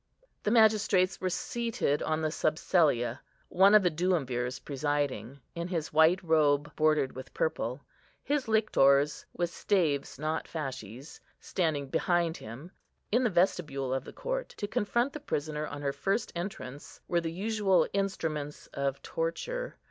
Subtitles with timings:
[0.41, 3.19] The magistrates were seated on the subsellia,
[3.49, 7.81] one of the Duumvirs presiding, in his white robe bordered with purple;
[8.23, 12.71] his lictors, with staves, not fasces, standing behind him.
[13.11, 17.21] In the vestibule of the court, to confront the prisoner on her first entrance, were
[17.21, 19.75] the usual instruments of torture.